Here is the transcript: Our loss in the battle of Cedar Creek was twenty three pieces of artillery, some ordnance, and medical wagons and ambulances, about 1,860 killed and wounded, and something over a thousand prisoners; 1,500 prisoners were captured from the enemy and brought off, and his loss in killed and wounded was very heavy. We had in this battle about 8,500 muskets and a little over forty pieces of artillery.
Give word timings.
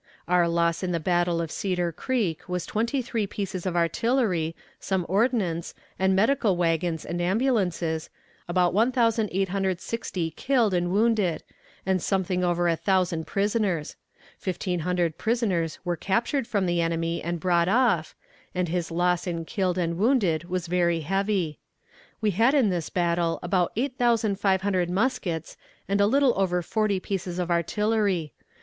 Our 0.27 0.47
loss 0.47 0.81
in 0.81 0.93
the 0.93 0.99
battle 0.99 1.39
of 1.41 1.51
Cedar 1.51 1.91
Creek 1.91 2.49
was 2.49 2.65
twenty 2.65 3.03
three 3.03 3.27
pieces 3.27 3.67
of 3.67 3.75
artillery, 3.75 4.55
some 4.79 5.05
ordnance, 5.07 5.75
and 5.99 6.15
medical 6.15 6.57
wagons 6.57 7.05
and 7.05 7.21
ambulances, 7.21 8.09
about 8.47 8.73
1,860 8.73 10.31
killed 10.31 10.73
and 10.73 10.91
wounded, 10.91 11.43
and 11.85 12.01
something 12.01 12.43
over 12.43 12.67
a 12.67 12.75
thousand 12.75 13.27
prisoners; 13.27 13.95
1,500 14.43 15.19
prisoners 15.19 15.77
were 15.85 15.95
captured 15.95 16.47
from 16.47 16.65
the 16.65 16.81
enemy 16.81 17.21
and 17.21 17.39
brought 17.39 17.69
off, 17.69 18.15
and 18.55 18.69
his 18.69 18.89
loss 18.89 19.27
in 19.27 19.45
killed 19.45 19.77
and 19.77 19.99
wounded 19.99 20.45
was 20.45 20.65
very 20.65 21.01
heavy. 21.01 21.59
We 22.21 22.31
had 22.31 22.55
in 22.55 22.71
this 22.71 22.89
battle 22.89 23.37
about 23.43 23.71
8,500 23.75 24.89
muskets 24.89 25.57
and 25.87 26.01
a 26.01 26.07
little 26.07 26.33
over 26.37 26.63
forty 26.63 26.99
pieces 26.99 27.37
of 27.37 27.51
artillery. 27.51 28.33